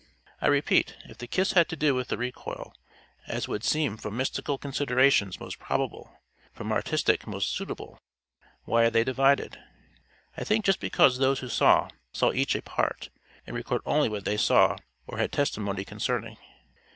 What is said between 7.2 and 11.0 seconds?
most suitable why are they divided? I think just